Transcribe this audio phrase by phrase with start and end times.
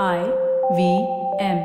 [0.00, 0.20] I
[0.76, 0.82] V
[1.38, 1.58] M.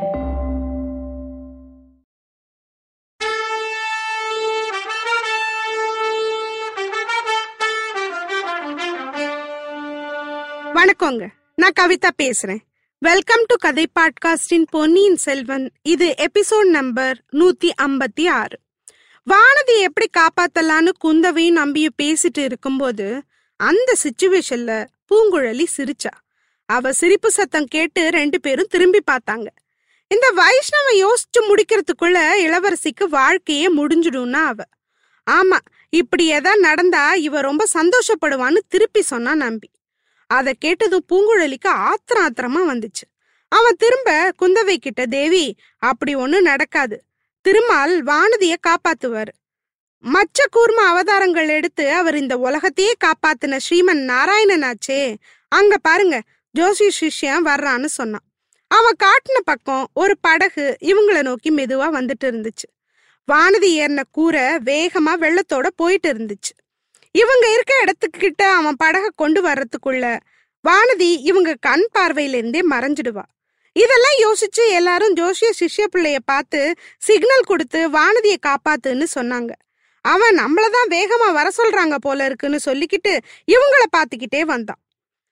[10.76, 11.28] வணக்கங்க.
[11.56, 12.60] நான் கவிதா பேசுறேன்.
[13.00, 18.60] வெல்கம் டு கதை பாட்காஸ்டின் பொன்னியின் செல்வன் இது எபிசோட் நம்பர் நூத்தி ஐம்பத்தி ஆறு.
[19.32, 23.24] வானதி எப்படி காப்பாத்தலான்னு குந்தவையும் நம்பியும் பேசிட்டு இருக்கும்போது
[23.56, 26.14] அந்த சுச்சுவேஷன்ல பூங்குழலி சிரிச்சா.
[26.70, 29.48] அவ சிரிப்பு சத்தம் கேட்டு ரெண்டு பேரும் திரும்பி பார்த்தாங்க.
[30.08, 34.64] இந்த வைஷ்ணவ யோசிச்சு முடிக்கிறதுக்குள்ள இளவரசிக்கு வாழ்க்கையே முடிஞ்சிடும்னா அவ.
[35.28, 35.58] ஆமா
[35.90, 39.70] இப்படி எதா நடந்தா இவ ரொம்ப சந்தோஷப்படுவான்னு திருப்பி சொன்னா நம்பி.
[40.30, 43.06] அதை கேட்டதும் பூங்குழலிக்கு ஆத்திரம் ஆத்திரமா வந்துச்சு.
[43.52, 46.98] அவன் திரும்ப குந்தவை கிட்ட தேவி அப்படி ஒண்ணும் நடக்காது.
[47.42, 49.34] திருமால் வானதிய காப்பாத்துவாரு.
[50.04, 55.16] மச்ச கூர்ம அவதாரங்கள் எடுத்து அவர் இந்த உலகத்தையே காப்பாத்தின ஸ்ரீமன் நாராயணனாச்சே.
[55.48, 56.18] அங்க பாருங்க
[56.58, 58.26] ஜோசி சிஷ்யன் வர்றான்னு சொன்னான்.
[58.68, 62.68] அவன் காட்டின பக்கம் ஒரு படகு இவங்கள நோக்கி மெதுவா வந்துட்டு இருந்துச்சு.
[63.32, 66.54] வானதி ஏறின கூரை வேகமா வெள்ளத்தோட போயிட்டு இருந்துச்சு.
[67.12, 70.20] இவங்க இருக்க இடத்துக்கிட்ட அவன் படகை கொண்டு வர்றதுக்குள்ள
[70.68, 73.26] வானதி இவங்க கண் பார்வையிலேருந்தே மறைஞ்சிடுவா.
[73.74, 79.50] இதெல்லாம் யோசிச்சு எல்லாரும் ஜோஷிய சிஷ்ய பிள்ளைய பார்த்து சிக்னல் கொடுத்து வானதியை காப்பாத்துன்னு சொன்னாங்க.
[80.02, 83.20] அவன் நம்மளதான் வேகமா வர சொல்றாங்க போல இருக்குன்னு சொல்லிக்கிட்டு
[83.52, 84.82] இவங்கள பார்த்துக்கிட்டே வந்தான்.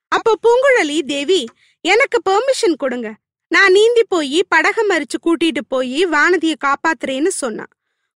[0.08, 1.46] அப்ப பூங்குழலி தேவி
[1.82, 3.14] எனக்கு பெர்மிஷன் கொடுங்க.
[3.48, 7.72] நான் நீந்தி போய் படக மறிச்சு கூட்டிட்டு போய் வானதியை காப்பாத்துறேன்னு சொன்னான்.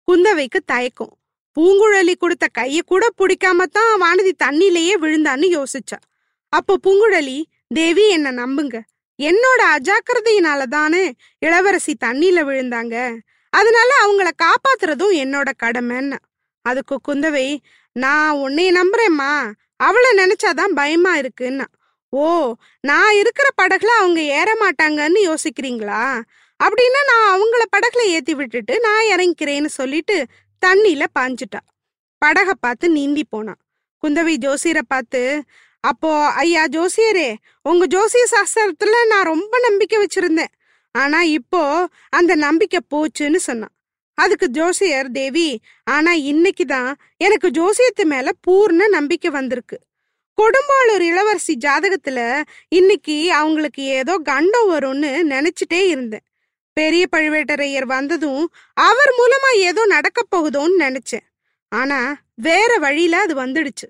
[0.08, 1.18] குந்தவைக்கு தயக்கம்.
[1.60, 6.00] பூங்குழலி கொடுத்த கைய கூட பிடிக்காம தான் வானதி தண்ணிலேயே விழுந்தான்னு யோசிச்சா.
[6.50, 8.82] அப்போ பூங்குழலி தேவி என்ன நம்புங்க.
[9.20, 13.18] என்னோட அஜாக்கிரதையினால தானே இளவரசி தண்ணியில விழுந்தாங்க.
[13.50, 16.18] அதனால அவங்கள காப்பாத்துறதும் என்னோட கடமைன்னு.
[16.62, 17.58] அதுக்கு குந்தவை
[17.92, 19.52] நான் உன்னைய நம்புறேம்மா.
[19.78, 21.66] அவளை நினைச்சாதான் பயமா இருக்குன்னா.
[22.14, 22.28] ஓ!
[22.84, 26.04] நான் இருக்கிற படகுல அவங்க ஏற மாட்டாங்கன்னு யோசிக்கிறீங்களா?
[26.60, 30.16] அப்படின்னா நான் அவங்கள படகுல ஏத்தி விட்டுட்டு நான் இறங்கிக்கிறேன்னு சொல்லிட்டு
[30.62, 31.62] தண்ணியில பாஞ்சிட்டா.
[32.22, 33.60] படகை பார்த்து நீந்தி போனான்
[34.04, 35.22] குந்தவி ஜோசியரை பார்த்து
[35.84, 37.30] அப்போ ஐயா ஜோசியரே
[37.66, 40.52] உங்க ஜோசிய சாஸ்திரத்துல நான் ரொம்ப நம்பிக்கை வச்சிருந்தேன்.
[40.96, 41.62] ஆனா இப்போ
[42.10, 43.74] அந்த நம்பிக்கை போச்சுன்னு சொன்னான்
[44.18, 45.50] அதுக்கு ஜோசியர் தேவி
[45.88, 49.78] ஆனா இன்னைக்குதான் எனக்கு ஜோசியத்து மேல பூர்ண நம்பிக்கை வந்திருக்கு.
[50.40, 56.26] கொடும்பாளூர் இளவரசி ஜாதகத்துல இன்னைக்கு அவங்களுக்கு ஏதோ கண்டம் வரும்னு நினைச்சிட்டே இருந்தேன்.
[56.74, 61.26] பெரிய பழுவேட்டரையர் வந்ததும் அவர் மூலமா ஏதோ நடக்க போகுதோன்னு நினைச்சேன்.
[61.70, 63.88] ஆனா வேற வழியில அது வந்துடுச்சு.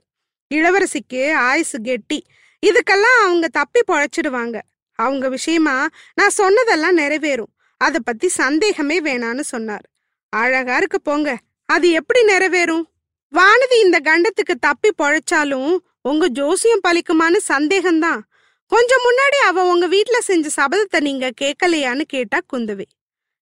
[0.56, 2.26] இளவரசிக்கு ஆயுசு கெட்டி
[2.66, 4.62] இதுக்கெல்லாம் அவங்க தப்பி பொழைச்சிடுவாங்க.
[4.94, 7.54] அவங்க விஷயமா நான் சொன்னதெல்லாம் நிறைவேறும்.
[7.78, 9.86] அத பத்தி சந்தேகமே வேணான்னு சொன்னார்.
[10.30, 11.38] அழகா இருக்கு போங்க.
[11.66, 12.84] அது எப்படி நிறைவேறும்?
[13.34, 18.22] வானதி இந்த கண்டத்துக்கு தப்பி பொழைச்சாலும் உங்க ஜோசியம் பழிக்குமான்னு சந்தேகம்தான்.
[18.72, 22.86] கொஞ்சம் முன்னாடி அவ உங்க வீட்ல செஞ்ச சபதத்தை நீங்க கேட்கலையான்னு கேட்டா குந்தவி.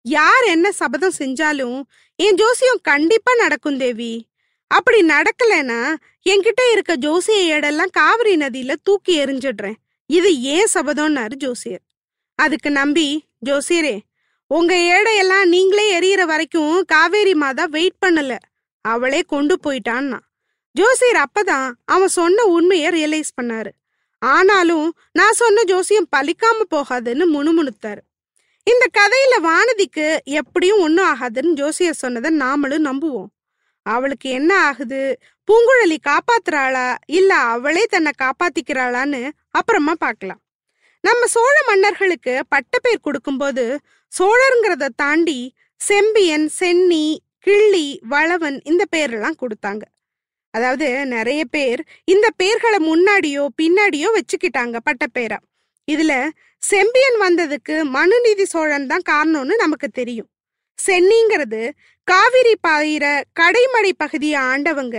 [0.05, 1.79] யார் என்ன சபதம் செஞ்சாலும்
[2.15, 4.27] என் ஜோசியம் கண்டிப்பா நடக்கும் தேவி.
[4.67, 5.81] அப்படி நடக்கலைன்னா
[6.25, 11.83] என்கிட்ட இருக்க ஜோசிய ஏடெல்லாம் காவிரி நதியில தூக்கி எரிஞ்சிடுறேன் இது ஏன் சபதம்னாரு ஜோசியர்?
[12.35, 13.07] அதுக்கு நம்பி
[13.45, 13.95] ஜோசியரே
[14.51, 18.33] உங்க ஏடையெல்லாம் நீங்களே எரியற வரைக்கும் காவேரி மாதா வெயிட் பண்ணல.
[18.81, 20.19] அவளே கொண்டு போயிட்டான்னா?
[20.77, 23.71] ஜோசியர் அப்பதான் அவன் சொன்ன உண்மையை ரியலைஸ் பண்ணாரு.
[24.19, 28.01] ஆனாலும் நான் சொன்ன ஜோசியம் பலிக்காம போகாதுன்னு முணுமுணுத்தாரு.
[28.63, 33.31] இந்த கதையில வானதிக்கு எப்படியும் ஒன்றும் ஆகாதுன்னு ஜோசியர் சொன்னதை நாமளும் நம்புவோம்.
[33.81, 35.01] அவளுக்கு என்ன ஆகுது?
[35.47, 36.87] பூங்குழலி காப்பாத்துறாளா?
[37.05, 40.41] இல்ல அவளே தன்னை காப்பாத்திக்கிறாளான்னு அப்புறமா பார்க்கலாம்.
[41.01, 43.65] நம்ம சோழ மன்னர்களுக்கு பட்டப்பேர் கொடுக்கும்போது
[44.11, 45.39] சோழருங்கிறத தாண்டி
[45.75, 47.05] செம்பியன் சென்னி
[47.39, 49.83] கிள்ளி வளவன் இந்த பேரெல்லாம் கொடுத்தாங்க.
[50.57, 51.81] அதாவது நிறைய பேர்
[52.13, 55.37] இந்த பேர்களை முன்னாடியோ பின்னாடியோ வச்சுக்கிட்டாங்க பட்டப்பேரா.
[55.87, 56.13] இதுல
[56.63, 60.29] செம்பியன் வந்ததுக்கு மனுநீதி சோழன் தான் காரணம்னு நமக்கு தெரியும்.
[60.79, 61.61] சென்னிங்கிறது
[62.07, 63.05] காவிரி பாயிர
[63.39, 64.97] கடைமடை பகுதியை ஆண்டவங்க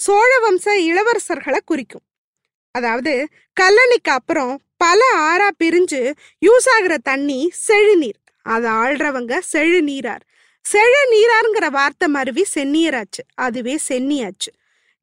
[0.00, 2.04] சோழ வம்ச இளவரசர்களை குறிக்கும்.
[2.74, 3.12] அதாவது
[3.60, 5.00] கல்லணைக்கு அப்புறம் பல
[5.30, 6.02] ஆறா பிரிஞ்சு
[6.46, 8.18] யூஸ் ஆகுற தண்ணி செழுநீர்.
[8.46, 10.24] அதை ஆள்றவங்க செழுநீரார்.
[10.64, 14.50] செழுநீராருங்கிற வார்த்தை மருவி சென்னியராச்சு அதுவே சென்னியாச்சு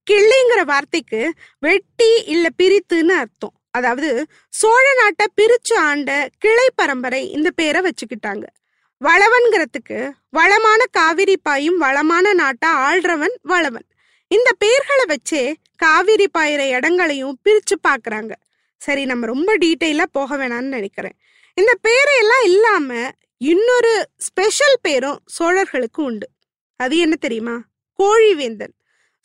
[0.10, 3.54] கிள்ளிங்கிற வார்த்தைக்கு வெட்டி இல்ல பிரித்துன்னு அர்த்தம்.
[3.72, 8.44] அதாவது சோழ நாட்டை பிரிச்சு ஆண்ட கிளை பரம்பரை இந்த பேரை வச்சுக்கிட்டாங்க.
[9.02, 13.88] வளவன்கிறதுக்கு வளமான காவிரி பாயும் வளமான நாட்டை ஆள்றவன் வளவன்.
[14.28, 18.32] இந்த பேர்களை வச்சே காவிரி பாயிற இடங்களையும் பிரிச்சு பாக்குறாங்க.
[18.78, 21.16] சரி நம்ம ரொம்ப டீட்டெயிலா போக வேணாம்னு நினைக்கிறேன்.
[21.54, 26.30] இந்த பேரையெல்லாம் இல்லாம இன்னொரு ஸ்பெஷல் பேரும் சோழர்களுக்கு உண்டு.
[26.76, 27.56] அது என்ன தெரியுமா?
[28.00, 28.76] கோழிவேந்தன்.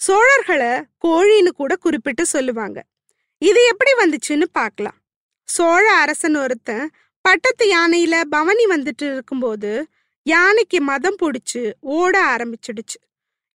[0.06, 0.72] சோழர்களை
[1.04, 2.78] கோழின்னு கூட குறிப்பிட்டு சொல்லுவாங்க.
[3.42, 4.98] இது எப்படி வந்துச்சுன்னு பார்க்கலாம்.
[5.48, 6.84] சோழ அரசன் ஒருத்தன்
[7.24, 9.72] பட்டத்து யானையில பவனி வந்துட்டு இருக்கும்போது
[10.26, 12.98] யானைக்கு மதம் பிடிச்சு ஓட ஆரம்பிச்சிடுச்சு.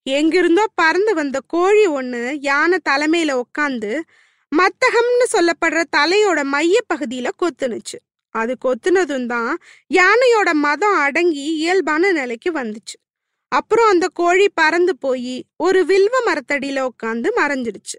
[0.03, 3.91] எங்கிருந்தோ பறந்து வந்த கோழி ஒன்று யானை தலைமையில உக்காந்து
[4.51, 7.97] மத்தகம்னு சொல்லப்படுற தலையோட மைய பகுதியில கொத்துனுச்சு.
[8.35, 9.51] அது கொத்துனதும் தான்
[9.93, 12.95] யானையோட மதம் அடங்கி இயல்பான நிலைக்கு வந்துச்சு.
[13.49, 17.97] அப்புறம் அந்த கோழி பறந்து போய் ஒரு வில்வ மரத்தடியில உட்காந்து மறைஞ்சிடுச்சு.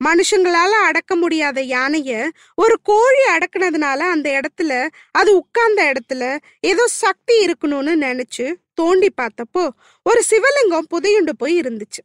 [0.00, 7.94] மனுஷங்களால அடக்க முடியாத யானைய ஒரு கோழி அடக்குனதுனால அந்த இடத்துல அது உட்கார்ந்த இடத்துல ஏதோ சக்தி இருக்கணும்னு
[8.06, 9.68] நினைச்சு தோண்டி பார்த்தப்போ
[10.02, 12.02] ஒரு சிவலிங்கம் புதையுண்டு போய் இருந்துச்சு.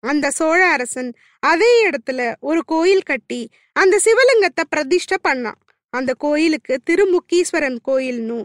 [0.00, 5.60] அந்த சோழ அரசன் அதே இடத்துல ஒரு கோயில் கட்டி அந்த சிவலிங்கத்தை பிரதிஷ்டை பண்ணான்.
[5.90, 8.44] அந்த கோயிலுக்கு திருமுக்கீஸ்வரன் கோயில்னும்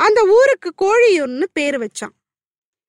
[0.00, 2.14] அந்த ஊருக்கு கோழியூர்னு பேர் வச்சான்.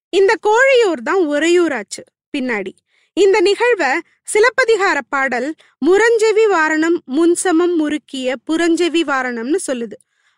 [0.09, 2.73] இந்த கோழியூர் தான் உறையூராச்சு பின்னாடி.
[3.13, 3.91] இந்த நிகழ்வை
[4.33, 5.47] சிலப்பதிகார பாடல்
[5.85, 9.97] முரஞ்செவி வாரணம் முன்சமம் முறுக்கிய புரஞ்செவி வாரணம்னு சொல்லுது.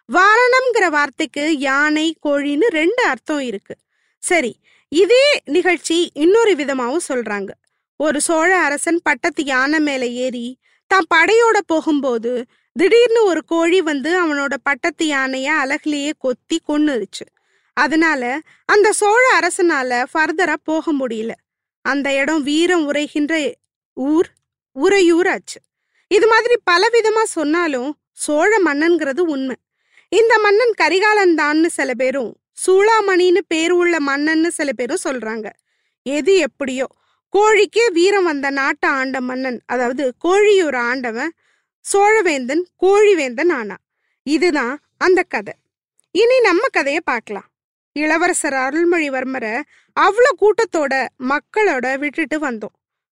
[0.09, 3.75] வாரணம்ங்கிற வார்த்தைக்கு யானை கோழின்னு ரெண்டு அர்த்தம் இருக்கு.
[4.23, 4.51] சரி
[4.91, 7.51] இதே நிகழ்ச்சி இன்னொரு விதமாவும் சொல்றாங்க.
[7.95, 10.57] ஒரு சோழ அரசன் பட்டத்து யானை மேல ஏறி
[10.91, 12.31] தான் படையோட போகும்போது
[12.75, 17.25] திடீர்னு ஒரு கோழி வந்து அவனோட பட்டத்து யானைய அழகுலேயே கொத்தி கொன்னுருச்சு.
[17.83, 18.23] அதனால
[18.65, 21.33] அந்த சோழ அரசனால ஃபர்தரா போக முடியல.
[21.85, 23.33] அந்த இடம் வீரம் உரைகின்ற
[23.97, 24.29] ஊர்
[24.75, 25.59] உறையூர் ஆச்சு.
[26.11, 27.89] இது மாதிரி பலவிதமா சொன்னாலும்
[28.25, 29.57] சோழ மன்னன்கிறது உண்மை.
[30.11, 32.31] இந்த மன்னன் கரிகாலன் தான்னு சில பேரும்
[32.63, 35.47] சூளாமணின்னு பேர் உள்ள மன்னன்னு சில பேரும் சொல்றாங்க.
[36.05, 36.87] எது எப்படியோ
[37.33, 41.33] கோழிக்கே வீரம் வந்த நாட்டை ஆண்ட மன்னன் அதாவது கோழியூர் ஆண்டவன்
[41.85, 43.77] சோழவேந்தன் கோழிவேந்தன் ஆனா
[44.27, 45.55] இதுதான் அந்த கதை.
[46.15, 47.48] இனி நம்ம கதையை பார்க்கலாம்.
[47.91, 49.61] இளவரசர் அருள்மொழிவர்மரை
[49.99, 52.75] அவ்வளோ கூட்டத்தோட மக்களோட விட்டுட்டு வந்தோம்.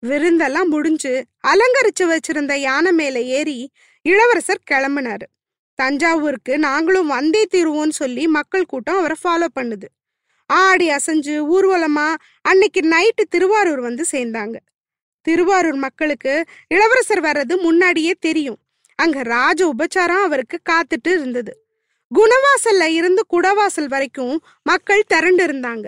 [0.07, 3.71] விருந்தெல்லாம் முடிஞ்சு அலங்கரிச்சு வச்சிருந்த யானை மேல ஏறி
[4.03, 5.23] இளவரசர் கிளம்புனாரு.
[5.75, 9.85] தஞ்சாவூருக்கு நாங்களும் வந்தே தீருவோம்னு சொல்லி மக்கள் கூட்டம் அவரை ஃபாலோ பண்ணுது.
[10.47, 14.57] ஆடி அசைஞ்சு ஊர்வலமா அன்னைக்கு நைட்டு திருவாரூர் வந்து சேர்ந்தாங்க.
[15.23, 18.59] திருவாரூர் மக்களுக்கு இளவரசர் வர்றது முன்னாடியே தெரியும்.
[18.95, 21.60] அங்க ராஜ உபச்சாரம் அவருக்கு காத்துட்டு இருந்தது.
[22.11, 25.87] குணவாசல்ல இருந்து குடவாசல் வரைக்கும் மக்கள் திரண்டு இருந்தாங்க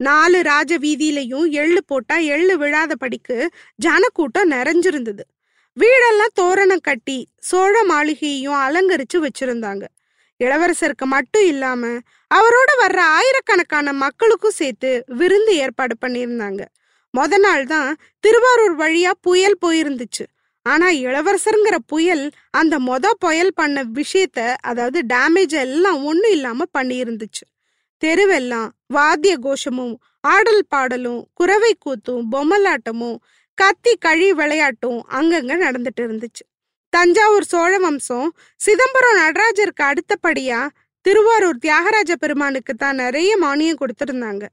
[0.00, 3.36] நாலு ராஜ வீதியிலையும் எள்ளு போட்டா எள்ளு விழாத படிக்கு
[3.76, 5.24] ஜனக்கூட்டம் நிறைஞ்சிருந்தது.
[5.76, 9.84] வீடெல்லாம் தோரணம் கட்டி சோழ மாளிகையையும் அலங்கரிச்சு வச்சிருந்தாங்க.
[10.40, 11.82] இளவரசருக்கு மட்டும் இல்லாம
[12.30, 14.90] அவரோட வர்ற ஆயிரக்கணக்கான மக்களுக்கும் சேர்த்து
[15.20, 16.62] விருந்து ஏற்பாடு பண்ணியிருந்தாங்க.
[17.14, 17.90] மொத நாள் தான்
[18.24, 20.24] திருவாரூர் வழியா புயல் போயிருந்துச்சு.
[20.66, 27.44] ஆனா இளவரசருங்கிற புயல் அந்த மொத புயல் பண்ண விஷயத்த அதாவது டேமேஜ் எல்லாம் ஒண்ணும் இல்லாம பண்ணியிருந்துச்சு.
[28.02, 33.18] தெருவெல்லாம் வாத்திய கோஷமும் ஆடல் பாடலும் குறவை கூத்தும் பொம்மலாட்டமும்
[33.58, 36.44] கத்தி கழி விளையாட்டும் அங்கங்க நடந்துட்டு இருந்துச்சு.
[36.92, 38.28] தஞ்சாவூர் சோழ வம்சம்
[38.60, 40.60] சிதம்பரம் நடராஜருக்கு அடுத்தபடியா
[41.06, 44.44] திருவாரூர் தியாகராஜ பெருமானுக்கு தான் நிறைய மானியம் கொடுத்துருந்தாங்க.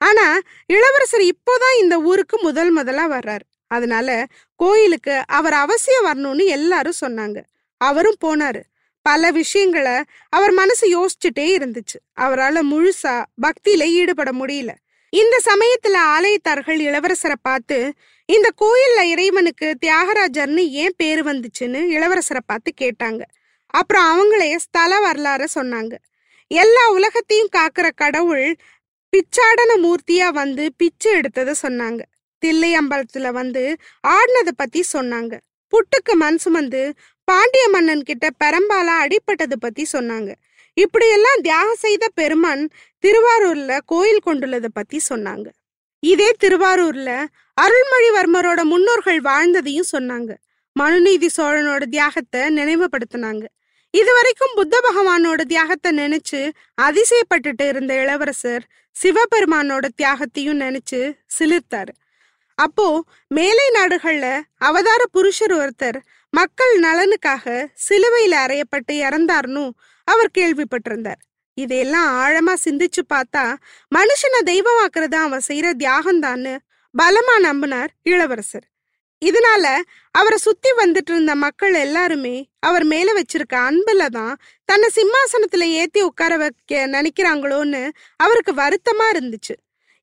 [0.00, 0.26] ஆனா
[0.66, 3.44] இளவரசர் இப்போதான் இந்த ஊருக்கு முதல் முதலா வர்றாரு.
[3.66, 4.08] அதனால
[4.56, 7.42] கோயிலுக்கு அவர் அவசியம் வரணும்னு எல்லாரும் சொன்னாங்க.
[7.76, 8.60] அவரும் போனாரு.
[9.02, 11.98] பல விஷயங்களை அவர் மனசு யோசிச்சுட்டே இருந்துச்சு.
[12.12, 14.70] அவரால் முழுசா பக்தியில ஈடுபட முடியல.
[15.10, 17.92] இந்த சமயத்துல ஆலயத்தார்கள் இளவரசரை பார்த்து
[18.26, 23.22] இந்த கோயில்ல இறைவனுக்கு தியாகராஜர்னு ஏன் பேர் வந்துச்சுன்னு இளவரசரை பார்த்து கேட்டாங்க.
[23.66, 25.94] அப்புறம் அவங்களே ஸ்தல வரலாற சொன்னாங்க.
[26.46, 28.56] எல்லா உலகத்தையும் காக்குற கடவுள்
[29.16, 32.00] பிச்சாடன மூர்த்தியா வந்து பிச்சை எடுத்ததை சொன்னாங்க.
[32.44, 33.76] தில்லையம்பலத்துல வந்து
[34.08, 35.34] ஆடினதை பத்தி சொன்னாங்க.
[35.72, 40.32] புட்டுக்கு மண் சுமந்து பாண்டிய மன்னன் கிட்ட பெரம்பாலா அடிப்பட்டது பத்தி சொன்னாங்க.
[40.74, 42.70] இப்படியெல்லாம் தியாகம் செய்த பெருமான்
[43.06, 45.46] திருவாரூர்ல கோயில் கொண்டுள்ளதை பத்தி சொன்னாங்க.
[46.00, 47.10] இதே திருவாரூர்ல
[47.60, 50.32] அருள்மொழிவர்மரோட முன்னோர்கள் வாழ்ந்ததையும் சொன்னாங்க.
[50.72, 53.44] மனுநீதி சோழனோட தியாகத்தை நினைவுபடுத்தினாங்க.
[53.90, 56.40] இதுவரைக்கும் புத்த பகவானோட தியாகத்தை நினைச்சு
[56.82, 58.64] அதிசயப்பட்டுட்டு இருந்த இளவரசர்
[59.02, 61.00] சிவபெருமானோட தியாகத்தையும் நினைச்சு
[61.38, 61.94] சிலிர்த்தாரு.
[62.58, 64.26] அப்போ மேலை நாடுகள்ல
[64.58, 65.98] அவதார புருஷர் ஒருத்தர்
[66.30, 69.72] மக்கள் நலனுக்காக சிலுவையில அறையப்பட்டு இறந்தார்னும்
[70.08, 71.20] அவர் கேள்விப்பட்டிருந்தார்.
[71.54, 73.44] இதையெல்லாம் ஆழமா சிந்திச்சு பார்த்தா
[73.94, 76.54] மனுஷனை தெய்வமாக்குறதா அவன் செய்யற தியாகம்தான்னு
[76.94, 78.66] பலமா நம்பினார் இளவரசர்.
[79.22, 79.66] இதனால
[80.10, 84.34] அவரை சுத்தி வந்துட்டு இருந்த மக்கள் எல்லாருமே அவர் மேல வச்சிருக்க அன்புல தான்
[84.64, 87.82] தன்னை சிம்மாசனத்துல ஏத்தி உட்கார வைக்க நினைக்கிறாங்களோன்னு
[88.16, 89.54] அவருக்கு வருத்தமா இருந்துச்சு.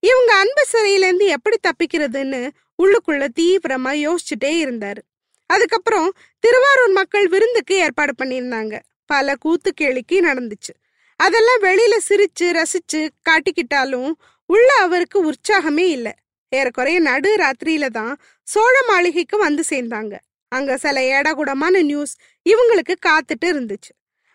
[0.04, 2.42] இவங்க அன்பு சிறையிலேருந்து எப்படி தப்பிக்கிறதுன்னு
[2.84, 5.02] உள்ளுக்குள்ள தீவிரமா யோசிச்சுட்டே இருந்தாரு.
[5.50, 8.76] அதுக்கப்புறம் திருவாரூர் மக்கள் விருந்துக்கு ஏற்பாடு பண்ணியிருந்தாங்க.
[9.06, 10.74] பல கூத்து கேளிக்கை நடந்துச்சு.
[11.20, 14.12] அதெல்லாம் வெளியில சிரிச்சு ரசிச்சு காட்டிக்கிட்டாலும்
[14.46, 16.14] உள்ள அவருக்கு உற்சாகமே இல்லை.
[16.52, 18.14] ஏறக்குறைய நடு ராத்திரியில தான்
[18.48, 20.14] சோழ மாளிகைக்கு வந்து சேர்ந்தாங்க.
[20.52, 22.14] அங்க சில ஏடகுடமான நியூஸ்
[22.46, 23.92] இவங்களுக்கு காத்துட்டு இருந்துச்சு.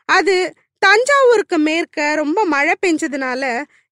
[0.09, 0.37] அது
[0.79, 3.43] தஞ்சாவூருக்கு மேற்க ரொம்ப மழை பெஞ்சதுனால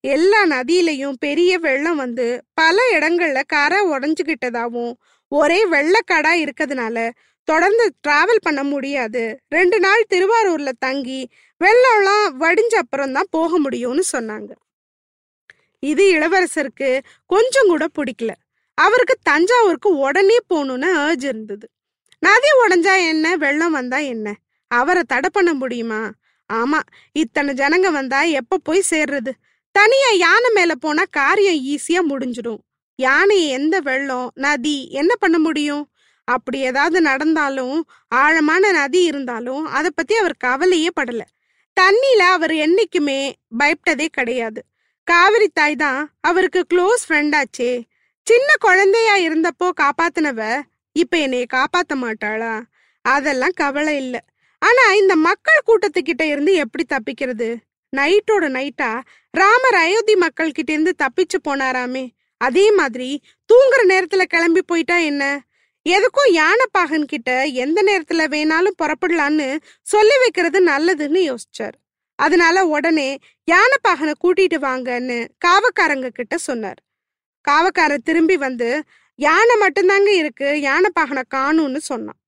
[0.05, 4.93] எல்லா நதியிலையும் பெரிய வெள்ளம் வந்து பல இடங்கள்ல கரை உடஞ்சுகிட்டதாவும்
[5.33, 7.11] ஒரே வெள்ளக்காடா இருக்கிறதுனால
[7.49, 9.23] தொடர்ந்து டிராவல் பண்ண முடியாது.
[9.49, 11.21] ரெண்டு நாள் திருவாரூர்ல தங்கி
[11.61, 14.51] வெள்ளம்லாம் வடிஞ்ச அப்புறம் தான் போக முடியும்னு சொன்னாங்க.
[15.83, 16.91] இது இளவரசருக்கு
[17.27, 18.33] கொஞ்சம் கூட பிடிக்கல.
[18.79, 21.67] அவருக்கு தஞ்சாவூருக்கு உடனே போகணும்னு ஏர்ஜ் இருந்தது.
[22.19, 24.35] நதி உடஞ்சா என்ன வெள்ளம் வந்தா என்ன?
[24.71, 26.03] அவரை தடை பண்ண முடியுமா?
[26.53, 26.81] ஆமா
[27.13, 29.33] இத்தனை ஜனங்க வந்தா எப்ப போய் சேர்றது?
[29.75, 32.61] தனியா யானை மேல போனா காரியம் ஈஸியா முடிஞ்சிடும்.
[32.99, 35.85] யானையை எந்த வெள்ளம் நதி என்ன பண்ண முடியும்?
[36.25, 41.23] அப்படி ஏதாவது நடந்தாலும் ஆழமான நதி இருந்தாலும் அதை பத்தி அவர் கவலையே படல.
[41.77, 44.61] தண்ணியில அவர் என்னைக்குமே பயப்பட்டதே கிடையாது.
[45.05, 47.73] காவிரி தாய் தான் அவருக்கு க்ளோஸ் ஃப்ரெண்டாச்சே
[48.27, 50.41] சின்ன குழந்தையா இருந்தப்போ காப்பாத்தினவ
[50.93, 52.55] இப்ப என்னைய காப்பாத்த மாட்டாளா?
[53.05, 54.21] அதெல்லாம் கவலை இல்லை.
[54.63, 57.49] ஆனா இந்த மக்கள் கூட்டத்துக்கிட்ட இருந்து எப்படி தப்பிக்கிறது?
[57.97, 58.91] நைட்டோட நைட்டா
[59.31, 62.05] ராமர் அயோத்தி மக்கள் கிட்ட இருந்து தப்பிச்சு போனாராமே.
[62.41, 65.25] அதே மாதிரி தூங்குற நேரத்துல கிளம்பி போயிட்டா என்ன?
[65.87, 69.49] எதுக்கும் யானைப்பாகன் கிட்ட எந்த நேரத்துல வேணாலும் புறப்படலான்னு
[69.83, 71.77] சொல்லி வைக்கிறது நல்லதுன்னு யோசிச்சார்.
[72.19, 73.19] அதனால உடனே
[73.51, 76.81] யானைப்பாகனை கூட்டிட்டு வாங்கன்னு காவக்காரங்க கிட்ட சொன்னார்.
[77.49, 78.83] காவக்காரன் திரும்பி வந்து
[79.19, 82.21] யானை மட்டும்தாங்க இருக்கு யானைப்பாகனை காணும்னு சொன்னான்.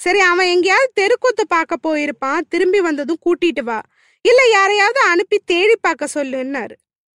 [0.00, 3.80] சரி அவன் எங்கேயாவது தெருக்கூத்து பார்க்க போயிருப்பான் திரும்பி வந்ததும் கூட்டிட்டு வா.
[4.24, 6.74] இல்ல யாரையாவது அனுப்பி தேடி பார்க்க சொல்லுன்னாரு.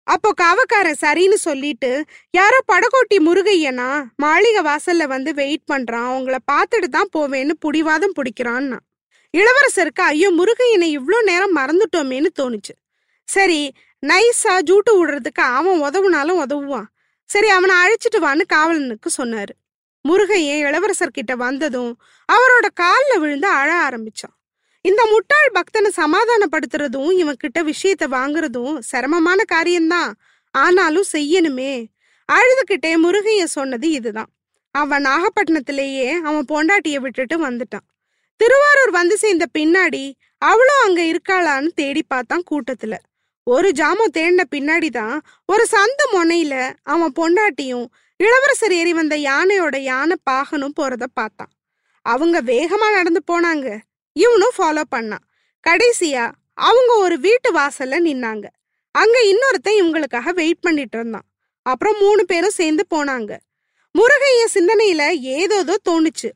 [0.06, 1.90] அப்போ காவக்காரன் சரின்னு சொல்லிட்டு
[2.30, 3.88] யாரோ படகோட்டி முருகையனா?
[4.16, 6.08] மாளிகை வாசல்ல வந்து வெயிட் பண்றான்.
[6.10, 8.78] அவங்கள பார்த்துட்டு தான் போவேன்னு புடிவாதம் பிடிக்கிறான்னா?
[9.34, 12.74] இளவரசருக்கு ஐயோ முருகையனை இவ்வளோ நேரம் மறந்துட்டோமேன்னு தோணுச்சு.
[13.28, 13.60] சரி
[14.02, 16.88] நைஸா ஜூட்டு விடுறதுக்கு அவன் உதவுனாலும் உதவுவான்.
[17.30, 19.54] சரி அவனை அழைச்சிட்டு வான்னு காவலனுக்கு சொன்னாரு.
[20.04, 21.92] முருகையன் இளவரசர் கிட்ட வந்ததும்
[22.28, 24.34] அவரோட காலில் விழுந்து அழ ஆரம்பிச்சான்.
[24.84, 30.10] இந்த முட்டாள் பக்தனை சமாதானப்படுத்துறதும் இவன் கிட்ட விஷயத்த வாங்குறதும் சிரமமான காரியம்தான்.
[30.50, 31.72] ஆனாலும் செய்யணுமே.
[32.28, 34.30] அழுதுகிட்டே முருகைய சொன்னது இதுதான்.
[34.70, 37.86] அவன் நாகப்பட்டினத்திலேயே அவன் பொண்டாட்டிய விட்டுட்டு வந்துட்டான்.
[38.36, 40.04] திருவாரூர் வந்து சேர்ந்த பின்னாடி
[40.38, 42.94] அவளும் அங்க இருக்காளான்னு தேடி பார்த்தான் கூட்டத்துல.
[43.46, 47.86] ஒரு ஜாமம் தேடின பின்னாடி தான் ஒரு சந்த முனையில அவன் பொண்டாட்டியும்
[48.16, 51.52] இளவரசர் ஏறி வந்த யானையோட யானை பாகனும் போறத பார்த்தான்.
[52.02, 53.68] அவங்க வேகமா நடந்து போனாங்க.
[54.14, 55.24] இவனும் ஃபாலோ பண்ணான்.
[55.68, 58.44] கடைசியா அவங்க ஒரு வீட்டு வாசல்ல நின்னாங்க.
[58.90, 61.28] அங்க இன்னொருத்தன் இவங்களுக்காக வெயிட் பண்ணிட்டு இருந்தான்.
[61.62, 63.36] அப்புறம் மூணு பேரும் சேர்ந்து போனாங்க.
[63.98, 66.30] முருகைய சிந்தனையில ஏதோதோ தோணுச்சு.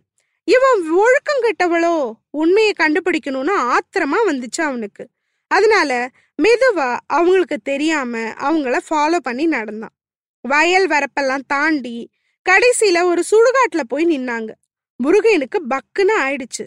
[0.45, 2.13] இவன் ஒழுக்கம் கெட்டவளோ?
[2.31, 5.09] உண்மையை கண்டுபிடிக்கணும்னு ஆத்திரமா வந்துச்சு அவனுக்கு.
[5.47, 6.11] அதனால
[6.43, 9.95] மெதுவா அவங்களுக்கு தெரியாம அவங்கள ஃபாலோ பண்ணி நடந்தான்.
[10.41, 12.11] வயல் வரப்பெல்லாம் தாண்டி
[12.51, 14.51] கடைசியில ஒரு சுடுகாட்டுல போய் நின்னாங்க.
[14.97, 16.65] முருகனுக்கு பக்குன்னு ஆயிடுச்சு.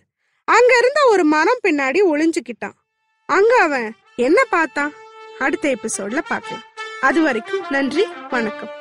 [0.53, 2.77] அங்க இருந்த ஒரு மரம் பின்னாடி ஒளிஞ்சுக்கிட்டான்.
[3.25, 4.91] அங்க அவன் என்ன பார்த்தான்?
[5.39, 6.65] அடுத்த எபிசோட்ல பார்க்கலாம்
[7.01, 8.71] அது வரைக்கும் நன்றி வணக்கம்.